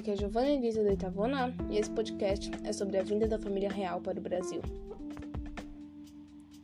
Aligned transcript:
aqui 0.00 0.10
é 0.12 0.16
Giovanna 0.16 0.48
Elisa 0.48 0.82
do 0.82 0.88
oitavo 0.88 1.24
e 1.68 1.76
esse 1.76 1.90
podcast 1.90 2.50
é 2.64 2.72
sobre 2.72 2.96
a 2.96 3.02
vinda 3.02 3.28
da 3.28 3.38
família 3.38 3.70
real 3.70 4.00
para 4.00 4.18
o 4.18 4.22
Brasil. 4.22 4.62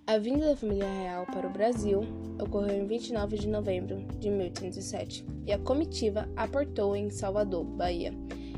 A 0.06 0.16
vinda 0.16 0.46
da 0.46 0.56
família 0.56 0.88
real 0.88 1.26
para 1.26 1.46
o 1.46 1.50
Brasil 1.50 2.00
ocorreu 2.40 2.82
em 2.82 2.86
29 2.86 3.36
de 3.36 3.46
novembro 3.46 3.98
de 4.18 4.30
1807 4.30 5.26
e 5.46 5.52
a 5.52 5.58
comitiva 5.58 6.26
aportou 6.34 6.96
em 6.96 7.10
Salvador, 7.10 7.62
Bahia, 7.62 8.14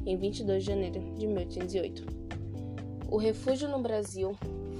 em 0.06 0.16
22 0.16 0.62
de 0.62 0.70
janeiro 0.70 1.00
de 1.16 1.26
1808. 1.26 2.06
O 3.10 3.16
refúgio 3.16 3.68
no 3.68 3.82
Brasil 3.82 4.30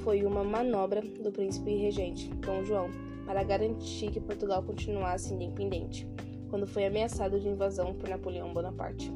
foi 0.04 0.24
uma 0.24 0.44
manobra 0.44 1.00
do 1.00 1.32
príncipe 1.32 1.74
regente 1.74 2.28
Dom 2.34 2.62
João 2.62 2.88
para 3.26 3.42
garantir 3.42 4.12
que 4.12 4.20
Portugal 4.20 4.62
continuasse 4.62 5.34
independente, 5.34 6.06
quando 6.48 6.68
foi 6.68 6.86
ameaçado 6.86 7.40
de 7.40 7.48
invasão 7.48 7.94
por 7.94 8.08
Napoleão 8.08 8.54
Bonaparte. 8.54 9.12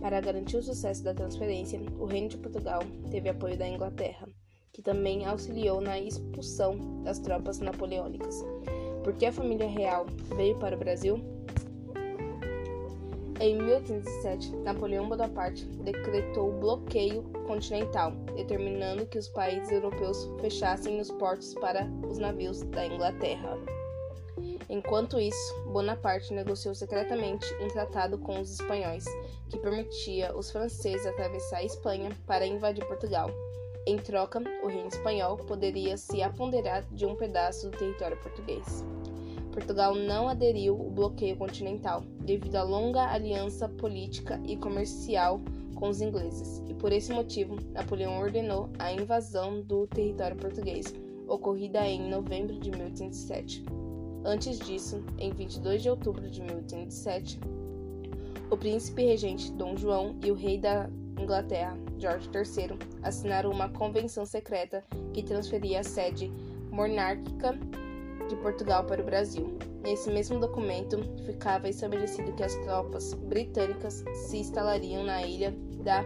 Para 0.00 0.20
garantir 0.20 0.56
o 0.56 0.62
sucesso 0.62 1.02
da 1.02 1.12
transferência, 1.12 1.80
o 1.98 2.04
Reino 2.04 2.28
de 2.28 2.38
Portugal 2.38 2.82
teve 3.10 3.28
apoio 3.28 3.56
da 3.58 3.68
Inglaterra, 3.68 4.28
que 4.72 4.80
também 4.80 5.26
auxiliou 5.26 5.80
na 5.80 5.98
expulsão 5.98 7.02
das 7.02 7.18
tropas 7.18 7.58
napoleônicas. 7.58 8.44
Por 9.02 9.14
que 9.14 9.26
a 9.26 9.32
família 9.32 9.68
real 9.68 10.06
veio 10.36 10.56
para 10.58 10.76
o 10.76 10.78
Brasil? 10.78 11.18
Em 13.40 13.56
1807, 13.56 14.54
Napoleão 14.56 15.08
Bonaparte 15.08 15.64
decretou 15.64 16.48
o 16.48 16.58
bloqueio 16.58 17.22
continental, 17.46 18.10
determinando 18.34 19.06
que 19.06 19.18
os 19.18 19.28
países 19.28 19.70
europeus 19.70 20.28
fechassem 20.40 21.00
os 21.00 21.10
portos 21.10 21.54
para 21.54 21.88
os 22.08 22.18
navios 22.18 22.62
da 22.62 22.84
Inglaterra. 22.84 23.77
Enquanto 24.68 25.18
isso, 25.18 25.62
Bonaparte 25.72 26.34
negociou 26.34 26.74
secretamente 26.74 27.46
um 27.62 27.68
tratado 27.68 28.18
com 28.18 28.38
os 28.40 28.52
espanhóis, 28.52 29.04
que 29.48 29.58
permitia 29.58 30.36
os 30.36 30.50
franceses 30.50 31.06
atravessar 31.06 31.58
a 31.58 31.64
Espanha 31.64 32.10
para 32.26 32.46
invadir 32.46 32.84
Portugal. 32.86 33.30
Em 33.86 33.96
troca, 33.96 34.42
o 34.62 34.66
reino 34.66 34.88
espanhol 34.88 35.38
poderia 35.38 35.96
se 35.96 36.22
apoderar 36.22 36.84
de 36.92 37.06
um 37.06 37.16
pedaço 37.16 37.70
do 37.70 37.78
território 37.78 38.18
português. 38.18 38.84
Portugal 39.50 39.94
não 39.94 40.28
aderiu 40.28 40.74
ao 40.78 40.90
bloqueio 40.90 41.36
continental 41.36 42.02
devido 42.20 42.56
à 42.56 42.62
longa 42.62 43.10
aliança 43.10 43.66
política 43.66 44.38
e 44.44 44.56
comercial 44.58 45.40
com 45.74 45.88
os 45.88 46.02
ingleses, 46.02 46.62
e 46.68 46.74
por 46.74 46.92
esse 46.92 47.10
motivo 47.12 47.56
Napoleão 47.72 48.18
ordenou 48.18 48.68
a 48.78 48.92
invasão 48.92 49.62
do 49.62 49.86
território 49.86 50.36
português, 50.36 50.94
ocorrida 51.26 51.86
em 51.86 52.10
novembro 52.10 52.58
de 52.58 52.70
1807. 52.70 53.64
Antes 54.28 54.58
disso, 54.58 55.02
em 55.18 55.32
22 55.32 55.82
de 55.82 55.88
outubro 55.88 56.28
de 56.28 56.42
1807, 56.42 57.40
o 58.50 58.58
príncipe 58.58 59.02
regente 59.02 59.50
Dom 59.52 59.74
João 59.74 60.18
e 60.22 60.30
o 60.30 60.34
rei 60.34 60.58
da 60.58 60.86
Inglaterra, 61.18 61.74
George 61.98 62.28
III, 62.34 62.78
assinaram 63.02 63.50
uma 63.50 63.70
convenção 63.70 64.26
secreta 64.26 64.84
que 65.14 65.22
transferia 65.22 65.80
a 65.80 65.82
sede 65.82 66.30
monárquica 66.70 67.58
de 68.28 68.36
Portugal 68.36 68.84
para 68.84 69.00
o 69.00 69.04
Brasil. 69.06 69.56
Nesse 69.82 70.10
mesmo 70.10 70.38
documento, 70.38 70.98
ficava 71.24 71.66
estabelecido 71.66 72.30
que 72.34 72.44
as 72.44 72.54
tropas 72.56 73.14
britânicas 73.14 74.04
se 74.12 74.36
instalariam 74.36 75.04
na 75.04 75.22
ilha 75.22 75.56
da 75.82 76.04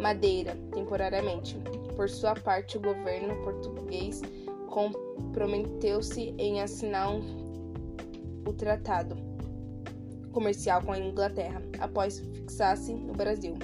Madeira 0.00 0.56
temporariamente. 0.72 1.58
Por 1.96 2.08
sua 2.08 2.34
parte, 2.34 2.78
o 2.78 2.80
governo 2.80 3.34
português 3.42 4.22
comprometeu-se 4.68 6.32
em 6.38 6.60
assinar 6.60 7.10
um 7.10 7.45
o 8.46 8.52
tratado 8.52 9.16
comercial 10.32 10.82
com 10.82 10.92
a 10.92 10.98
Inglaterra 10.98 11.62
após 11.80 12.20
fixar-se 12.20 12.92
no 12.92 13.12
Brasil. 13.12 13.54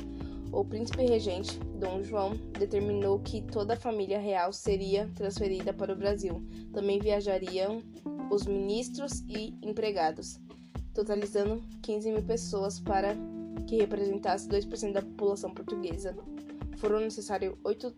O 0.51 0.65
príncipe 0.65 1.03
regente, 1.05 1.59
Dom 1.79 2.03
João, 2.03 2.35
determinou 2.59 3.19
que 3.21 3.41
toda 3.41 3.75
a 3.75 3.77
família 3.77 4.19
real 4.19 4.53
seria 4.53 5.11
transferida 5.15 5.73
para 5.73 5.93
o 5.93 5.97
Brasil. 5.97 6.43
Também 6.73 6.99
viajariam 6.99 7.83
os 8.31 8.47
ministros 8.47 9.21
e 9.29 9.55
empregados, 9.63 10.39
totalizando 10.93 11.63
15 11.83 12.13
mil 12.13 12.23
pessoas 12.23 12.79
para 12.79 13.15
que 13.67 13.77
representasse 13.77 14.49
2% 14.49 14.93
da 14.93 15.03
população 15.03 15.51
portuguesa. 15.55 16.17
Foram 16.77 17.01
necessários 17.01 17.55
oito 17.65 17.95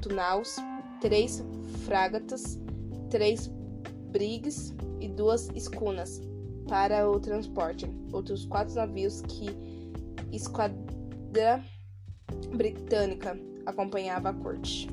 tunaus, 0.00 0.56
três 1.00 1.42
fragatas, 1.84 2.58
três 3.08 3.50
brigs 4.10 4.74
e 5.00 5.08
duas 5.08 5.48
escunas 5.54 6.20
para 6.68 7.08
o 7.10 7.18
transporte. 7.18 7.90
Outros 8.12 8.44
quatro 8.44 8.74
navios 8.74 9.22
que 9.22 9.50
esquadra 10.32 11.64
britânica 12.54 13.38
acompanhava 13.66 14.30
a 14.30 14.34
corte. 14.34 14.88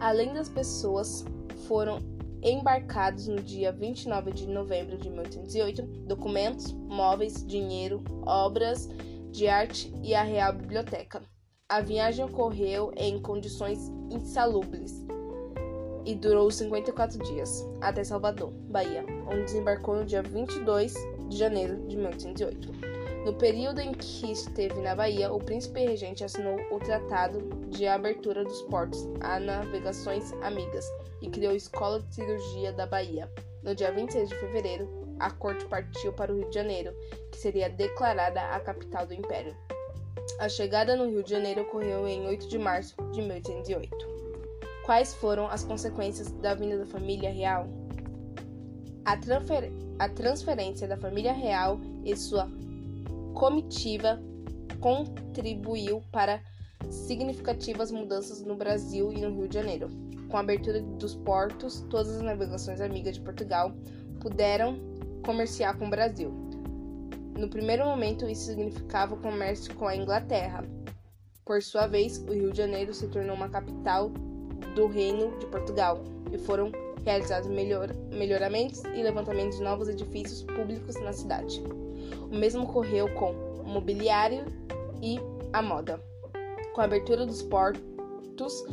Além 0.00 0.32
das 0.32 0.48
pessoas, 0.48 1.24
foram 1.66 1.98
embarcados 2.42 3.28
no 3.28 3.40
dia 3.40 3.70
29 3.72 4.32
de 4.32 4.48
novembro 4.48 4.98
de 4.98 5.08
1808 5.08 5.82
documentos, 6.06 6.72
móveis, 6.72 7.46
dinheiro, 7.46 8.02
obras 8.26 8.88
de 9.30 9.46
arte 9.46 9.92
e 10.02 10.14
a 10.14 10.22
Real 10.22 10.52
Biblioteca. 10.52 11.22
A 11.68 11.80
viagem 11.80 12.24
ocorreu 12.24 12.92
em 12.96 13.20
condições 13.22 13.88
insalubres 14.10 15.06
e 16.04 16.14
durou 16.14 16.50
54 16.50 17.18
dias, 17.24 17.68
até 17.80 18.02
Salvador, 18.04 18.50
Bahia, 18.68 19.04
onde 19.26 19.44
desembarcou 19.44 19.96
no 19.96 20.04
dia 20.04 20.22
22 20.22 20.94
de 21.28 21.36
janeiro 21.36 21.76
de 21.86 21.96
1808. 21.96 22.92
No 23.24 23.34
período 23.34 23.80
em 23.80 23.92
que 23.92 24.32
esteve 24.32 24.80
na 24.80 24.96
Bahia, 24.96 25.32
o 25.32 25.38
príncipe 25.38 25.84
regente 25.84 26.24
assinou 26.24 26.58
o 26.72 26.80
Tratado 26.80 27.40
de 27.68 27.86
Abertura 27.86 28.42
dos 28.42 28.62
Portos 28.62 29.08
a 29.20 29.38
Navegações 29.38 30.32
Amigas 30.42 30.84
e 31.20 31.30
criou 31.30 31.52
a 31.52 31.56
Escola 31.56 32.00
de 32.00 32.14
Cirurgia 32.16 32.72
da 32.72 32.84
Bahia. 32.84 33.30
No 33.62 33.76
dia 33.76 33.92
26 33.92 34.28
de 34.28 34.34
fevereiro, 34.34 34.88
a 35.20 35.30
corte 35.30 35.64
partiu 35.66 36.12
para 36.12 36.32
o 36.32 36.36
Rio 36.36 36.48
de 36.48 36.54
Janeiro, 36.56 36.92
que 37.30 37.38
seria 37.38 37.70
declarada 37.70 38.40
a 38.40 38.58
capital 38.58 39.06
do 39.06 39.14
Império. 39.14 39.56
A 40.40 40.48
chegada 40.48 40.96
no 40.96 41.08
Rio 41.08 41.22
de 41.22 41.30
Janeiro 41.30 41.62
ocorreu 41.62 42.08
em 42.08 42.26
8 42.26 42.48
de 42.48 42.58
março 42.58 42.96
de 43.12 43.22
1808. 43.22 44.11
Quais 44.84 45.14
foram 45.14 45.46
as 45.46 45.62
consequências 45.62 46.30
da 46.32 46.54
vinda 46.54 46.78
da 46.78 46.86
família 46.86 47.30
real? 47.30 47.68
A, 49.04 49.16
a 49.98 50.08
transferência 50.08 50.88
da 50.88 50.96
família 50.96 51.32
real 51.32 51.80
e 52.04 52.16
sua 52.16 52.48
comitiva 53.32 54.20
contribuiu 54.80 56.02
para 56.10 56.42
significativas 56.90 57.92
mudanças 57.92 58.42
no 58.42 58.56
Brasil 58.56 59.12
e 59.12 59.20
no 59.20 59.32
Rio 59.32 59.48
de 59.48 59.54
Janeiro. 59.54 59.88
Com 60.28 60.36
a 60.36 60.40
abertura 60.40 60.80
dos 60.80 61.14
portos, 61.14 61.86
todas 61.88 62.16
as 62.16 62.22
navegações 62.22 62.80
amigas 62.80 63.14
de 63.14 63.20
Portugal 63.20 63.72
puderam 64.20 64.78
comerciar 65.24 65.78
com 65.78 65.86
o 65.86 65.90
Brasil. 65.90 66.32
No 67.38 67.48
primeiro 67.48 67.84
momento, 67.84 68.28
isso 68.28 68.46
significava 68.46 69.14
o 69.14 69.20
comércio 69.20 69.74
com 69.76 69.86
a 69.86 69.96
Inglaterra. 69.96 70.64
Por 71.44 71.62
sua 71.62 71.86
vez, 71.86 72.18
o 72.18 72.32
Rio 72.32 72.50
de 72.50 72.58
Janeiro 72.58 72.92
se 72.92 73.08
tornou 73.08 73.36
uma 73.36 73.48
capital 73.48 74.10
do 74.74 74.86
Reino 74.86 75.36
de 75.38 75.46
Portugal 75.46 76.02
e 76.32 76.38
foram 76.38 76.72
realizados 77.04 77.48
melhor, 77.48 77.92
melhoramentos 78.10 78.82
e 78.84 79.02
levantamentos 79.02 79.58
de 79.58 79.64
novos 79.64 79.88
edifícios 79.88 80.42
públicos 80.42 80.96
na 81.00 81.12
cidade. 81.12 81.62
O 82.30 82.36
mesmo 82.36 82.64
ocorreu 82.64 83.08
com 83.14 83.32
o 83.32 83.64
mobiliário 83.64 84.44
e 85.02 85.18
a 85.52 85.60
moda. 85.60 86.02
Com 86.74 86.80
a 86.80 86.84
abertura 86.84 87.26
dos 87.26 87.42
portos, 87.42 88.64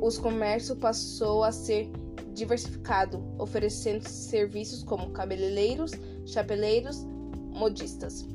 os 0.00 0.18
comércio 0.18 0.76
passou 0.76 1.44
a 1.44 1.52
ser 1.52 1.90
diversificado, 2.32 3.22
oferecendo 3.38 4.08
serviços 4.08 4.82
como 4.82 5.10
cabeleireiros, 5.10 5.92
chapeleiros, 6.26 7.06
modistas. 7.52 8.26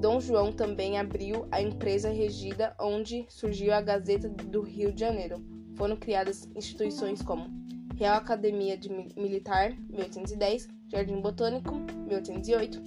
Dom 0.00 0.20
João 0.20 0.52
também 0.52 0.98
abriu 0.98 1.46
a 1.50 1.60
empresa 1.60 2.10
regida 2.10 2.74
onde 2.78 3.26
surgiu 3.28 3.72
a 3.72 3.80
Gazeta 3.80 4.28
do 4.28 4.60
Rio 4.60 4.92
de 4.92 5.00
Janeiro, 5.00 5.42
foram 5.76 5.96
criadas 5.96 6.48
instituições 6.54 7.22
como 7.22 7.48
Real 7.96 8.16
Academia 8.16 8.76
de 8.76 8.90
Militar, 8.90 9.72
1810, 9.88 10.68
Jardim 10.88 11.20
Botânico, 11.20 11.74
1808, 12.06 12.82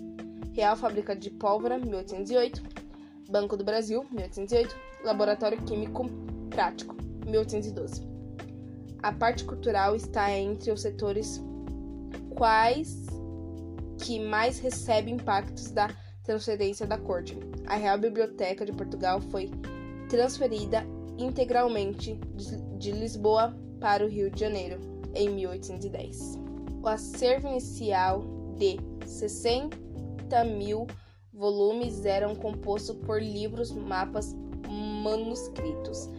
Real 0.53 0.75
Fábrica 0.75 1.15
de 1.15 1.30
Pólvora, 1.30 1.77
1808, 1.77 2.62
Banco 3.30 3.57
do 3.57 3.63
Brasil, 3.63 4.06
1808, 4.12 4.75
Laboratório 5.03 5.62
Químico 5.63 6.06
Prático, 6.50 6.95
1812. 7.25 8.07
A 9.01 9.12
parte 9.13 9.45
cultural 9.45 9.95
está 9.95 10.31
entre 10.31 10.71
os 10.71 10.81
setores 10.81 11.42
quais 12.35 13.06
que 13.97 14.19
mais 14.19 14.59
recebe 14.59 15.12
impactos 15.12 15.71
da 15.71 15.89
transferência 16.24 16.85
da 16.85 16.97
corte. 16.97 17.38
A 17.65 17.75
Real 17.75 17.97
Biblioteca 17.97 18.65
de 18.65 18.71
Portugal 18.71 19.21
foi 19.21 19.50
transferida 20.09 20.85
integralmente 21.18 22.19
de 22.79 22.91
Lisboa 22.91 23.53
para 23.79 24.03
o 24.03 24.07
Rio 24.07 24.31
de 24.31 24.39
Janeiro 24.39 24.79
em 25.13 25.29
1810. 25.29 26.39
O 26.81 26.87
acervo 26.87 27.49
inicial 27.49 28.23
de 28.57 28.79
60 29.05 29.75
mil 30.45 30.87
volumes 31.33 32.05
era 32.05 32.33
composto 32.35 32.95
por 32.95 33.21
livros, 33.21 33.71
mapas, 33.71 34.33
manuscritos, 35.03 36.09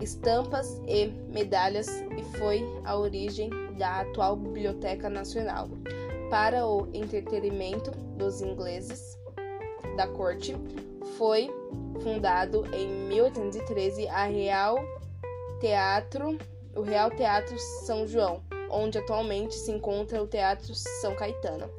estampas 0.00 0.80
e 0.86 1.06
medalhas 1.32 1.88
e 2.16 2.22
foi 2.38 2.64
a 2.84 2.96
origem 2.98 3.50
da 3.78 4.00
atual 4.00 4.36
Biblioteca 4.36 5.08
Nacional. 5.08 5.68
Para 6.30 6.66
o 6.66 6.88
entretenimento 6.94 7.90
dos 8.16 8.40
ingleses 8.40 9.18
da 9.96 10.06
corte, 10.06 10.54
foi 11.16 11.50
fundado 12.02 12.64
em 12.74 13.08
1813 13.08 14.08
a 14.08 14.24
Real 14.26 14.78
Teatro, 15.60 16.38
o 16.74 16.80
Real 16.80 17.10
Teatro 17.10 17.56
São 17.84 18.06
João, 18.06 18.42
onde 18.70 18.98
atualmente 18.98 19.54
se 19.54 19.70
encontra 19.70 20.22
o 20.22 20.26
Teatro 20.26 20.74
São 20.74 21.14
Caetano. 21.14 21.70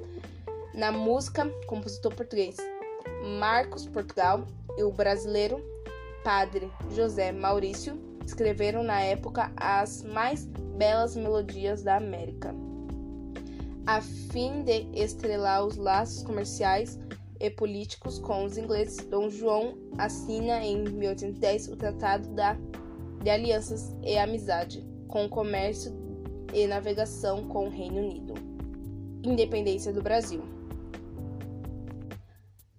Na 0.74 0.92
música, 0.92 1.50
compositor 1.66 2.14
português 2.14 2.58
Marcos 3.40 3.88
Portugal 3.88 4.46
e 4.78 4.84
o 4.84 4.92
brasileiro 4.92 5.64
Padre 6.24 6.72
José 6.92 7.32
Maurício 7.32 8.00
escreveram 8.26 8.84
na 8.84 9.02
época 9.02 9.52
as 9.58 10.04
mais 10.04 10.46
belas 10.78 11.16
melodias 11.16 11.84
da 11.84 11.98
América. 11.98 12.54
A 13.86 14.00
fim 14.00 14.64
de 14.64 14.88
estrelar 14.94 15.66
os 15.66 15.76
laços 15.76 16.24
comerciais 16.24 17.00
e 17.40 17.50
políticos 17.50 18.20
com 18.20 18.46
os 18.46 18.58
ingleses, 18.58 19.04
Dom 19.08 19.30
João 19.30 19.76
assina 19.98 20.64
em 20.64 20.84
1810 20.84 21.70
o 21.70 21.76
Tratado 21.76 22.28
da, 22.30 22.56
de 23.22 23.30
Alianças 23.30 23.96
e 24.04 24.18
Amizade 24.18 24.86
com 25.08 25.26
o 25.26 25.30
Comércio 25.30 25.94
e 26.54 26.66
Navegação 26.66 27.48
com 27.48 27.68
o 27.68 27.70
Reino 27.70 27.98
Unido. 27.98 28.34
Independência 29.24 29.94
do 29.94 30.02
Brasil. 30.02 30.42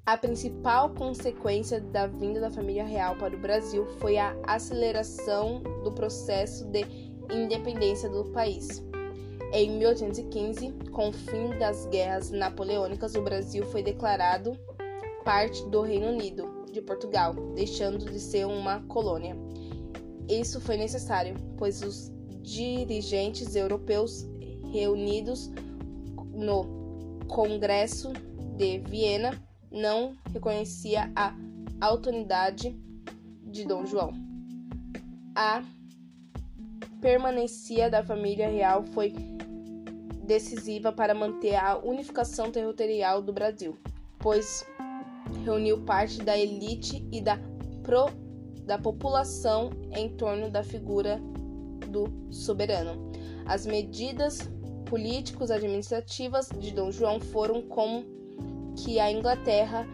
A 0.04 0.16
principal 0.16 0.90
consequência 0.90 1.80
da 1.80 2.08
vinda 2.08 2.40
da 2.40 2.50
família 2.50 2.84
real 2.84 3.14
para 3.16 3.36
o 3.36 3.38
Brasil 3.38 3.86
foi 4.00 4.18
a 4.18 4.36
aceleração 4.44 5.62
do 5.84 5.92
processo 5.92 6.64
de 6.66 6.84
independência 7.32 8.08
do 8.08 8.24
país. 8.32 8.84
Em 9.52 9.78
1815, 9.78 10.72
com 10.90 11.10
o 11.10 11.12
fim 11.12 11.50
das 11.58 11.86
guerras 11.86 12.30
napoleônicas, 12.30 13.14
o 13.14 13.22
Brasil 13.22 13.64
foi 13.66 13.82
declarado 13.82 14.58
parte 15.24 15.64
do 15.68 15.82
Reino 15.82 16.08
Unido 16.08 16.64
de 16.72 16.82
Portugal, 16.82 17.34
deixando 17.54 18.04
de 18.04 18.18
ser 18.18 18.46
uma 18.46 18.80
colônia. 18.88 19.36
Isso 20.28 20.60
foi 20.60 20.76
necessário, 20.76 21.34
pois 21.56 21.82
os 21.82 22.10
dirigentes 22.42 23.54
europeus 23.54 24.26
reunidos 24.72 25.50
no 26.32 27.20
Congresso 27.28 28.12
de 28.56 28.78
Viena 28.78 29.40
não 29.70 30.16
reconhecia 30.32 31.10
a 31.14 31.34
autoridade 31.80 32.76
de 33.44 33.64
Dom 33.64 33.86
João. 33.86 34.12
A 35.34 35.62
permanência 37.00 37.90
da 37.90 38.02
família 38.02 38.48
real 38.48 38.84
foi 38.92 39.12
decisiva 40.24 40.92
para 40.92 41.14
manter 41.14 41.56
a 41.56 41.76
unificação 41.78 42.50
territorial 42.50 43.20
do 43.20 43.32
Brasil, 43.32 43.76
pois 44.18 44.64
reuniu 45.44 45.82
parte 45.84 46.22
da 46.22 46.38
elite 46.38 47.06
e 47.10 47.20
da, 47.20 47.38
pro, 47.82 48.06
da 48.66 48.78
população 48.78 49.70
em 49.92 50.08
torno 50.10 50.50
da 50.50 50.62
figura 50.62 51.20
do 51.88 52.08
soberano. 52.32 53.10
As 53.46 53.66
medidas 53.66 54.48
políticos 54.86 55.50
administrativas 55.50 56.48
de 56.58 56.72
Dom 56.72 56.90
João 56.90 57.20
foram 57.20 57.62
como 57.62 58.04
que 58.76 58.98
a 58.98 59.10
Inglaterra 59.10 59.86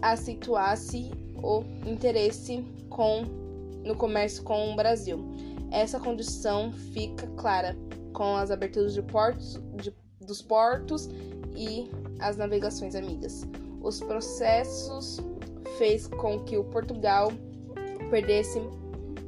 acentuasse 0.00 1.10
o 1.42 1.62
interesse 1.88 2.64
com, 2.88 3.22
no 3.84 3.94
comércio 3.96 4.42
com 4.42 4.72
o 4.72 4.76
Brasil. 4.76 5.18
Essa 5.70 5.98
condição 5.98 6.72
fica 6.72 7.26
clara 7.36 7.76
com 8.12 8.36
as 8.36 8.50
aberturas 8.50 8.94
de 8.94 9.02
portos, 9.02 9.60
de, 9.74 9.92
dos 10.20 10.40
portos 10.40 11.08
e 11.56 11.90
as 12.20 12.36
navegações 12.36 12.94
amigas. 12.94 13.44
Os 13.82 14.00
processos 14.00 15.18
fez 15.76 16.06
com 16.06 16.40
que 16.44 16.56
o 16.56 16.64
Portugal 16.64 17.32
perdesse 18.04 18.60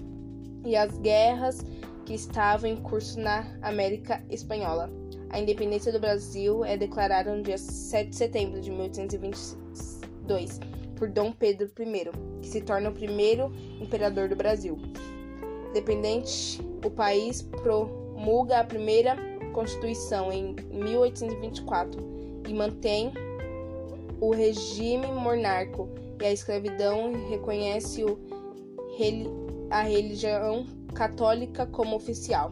e 0.66 0.76
as 0.76 0.98
guerras 0.98 1.64
que 2.06 2.14
estavam 2.14 2.70
em 2.70 2.76
curso 2.78 3.20
na 3.20 3.46
América 3.62 4.24
Espanhola. 4.30 4.90
A 5.30 5.40
independência 5.40 5.92
do 5.92 6.00
Brasil 6.00 6.64
é 6.64 6.78
declarada 6.78 7.36
no 7.36 7.44
dia 7.44 7.58
7 7.58 8.10
de 8.10 8.16
setembro 8.16 8.62
de 8.62 8.72
1822 8.72 10.60
por 10.96 11.10
Dom 11.10 11.34
Pedro 11.34 11.70
I, 11.78 12.10
que 12.42 12.48
se 12.48 12.62
torna 12.62 12.90
o 12.90 12.94
primeiro 12.94 13.52
imperador 13.82 14.30
do 14.30 14.36
Brasil. 14.36 14.78
Independente, 15.72 16.62
o 16.86 16.90
país 16.90 17.42
promulga 18.26 18.60
a 18.60 18.64
primeira 18.64 19.16
Constituição 19.54 20.34
em 20.34 20.56
1824 20.72 22.02
e 22.48 22.54
mantém 22.54 23.14
o 24.20 24.34
regime 24.34 25.06
monárquico 25.06 25.88
e 26.20 26.26
a 26.26 26.34
escravidão 26.34 27.12
e 27.12 27.30
reconhece 27.30 28.04
o, 28.04 28.18
a 29.70 29.82
religião 29.82 30.66
católica 30.96 31.68
como 31.68 31.96
oficial. 31.96 32.52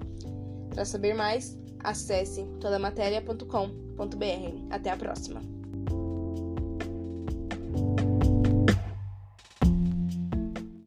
Para 0.70 0.86
saber 0.86 1.16
mais, 1.16 1.58
acesse 1.80 2.46
todamatéria.com.br. 2.60 4.68
Até 4.70 4.92
a 4.92 4.96
próxima! 4.96 5.63